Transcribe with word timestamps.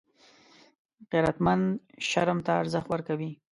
غیرتمند 1.11 1.63
شرم 2.09 2.39
ته 2.45 2.51
ارزښت 2.61 2.87
ورکوي 2.89 3.31